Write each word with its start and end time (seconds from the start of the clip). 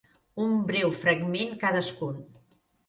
Un 0.45 0.55
breu 0.71 0.95
fragment 1.03 1.55
cadascun. 1.67 2.21